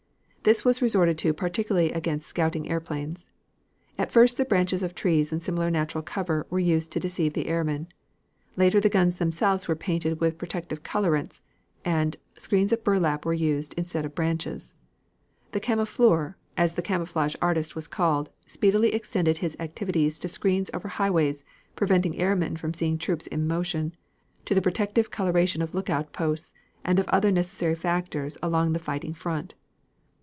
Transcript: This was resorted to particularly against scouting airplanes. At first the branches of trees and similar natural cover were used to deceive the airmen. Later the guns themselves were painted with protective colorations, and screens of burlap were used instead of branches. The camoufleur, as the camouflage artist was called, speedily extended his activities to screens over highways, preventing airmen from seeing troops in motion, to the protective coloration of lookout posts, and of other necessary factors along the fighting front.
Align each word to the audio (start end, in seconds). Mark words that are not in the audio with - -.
This 0.43 0.65
was 0.65 0.81
resorted 0.81 1.19
to 1.19 1.35
particularly 1.35 1.91
against 1.91 2.25
scouting 2.27 2.67
airplanes. 2.67 3.29
At 3.95 4.11
first 4.11 4.37
the 4.37 4.43
branches 4.43 4.81
of 4.81 4.95
trees 4.95 5.31
and 5.31 5.39
similar 5.39 5.69
natural 5.69 6.01
cover 6.01 6.47
were 6.49 6.57
used 6.57 6.91
to 6.93 6.99
deceive 6.99 7.33
the 7.33 7.45
airmen. 7.45 7.87
Later 8.55 8.79
the 8.81 8.89
guns 8.89 9.17
themselves 9.17 9.67
were 9.67 9.75
painted 9.75 10.19
with 10.19 10.39
protective 10.39 10.81
colorations, 10.81 11.41
and 11.85 12.17
screens 12.39 12.73
of 12.73 12.83
burlap 12.83 13.23
were 13.23 13.35
used 13.35 13.75
instead 13.77 14.03
of 14.03 14.15
branches. 14.15 14.73
The 15.51 15.59
camoufleur, 15.59 16.33
as 16.57 16.73
the 16.73 16.81
camouflage 16.81 17.35
artist 17.39 17.75
was 17.75 17.85
called, 17.87 18.31
speedily 18.47 18.95
extended 18.95 19.37
his 19.37 19.55
activities 19.59 20.17
to 20.17 20.27
screens 20.27 20.71
over 20.73 20.87
highways, 20.87 21.43
preventing 21.75 22.17
airmen 22.17 22.57
from 22.57 22.73
seeing 22.73 22.97
troops 22.97 23.27
in 23.27 23.45
motion, 23.45 23.93
to 24.45 24.55
the 24.55 24.61
protective 24.63 25.11
coloration 25.11 25.61
of 25.61 25.75
lookout 25.75 26.11
posts, 26.13 26.51
and 26.83 26.97
of 26.97 27.07
other 27.09 27.29
necessary 27.31 27.75
factors 27.75 28.39
along 28.41 28.73
the 28.73 28.79
fighting 28.79 29.13
front. 29.13 29.53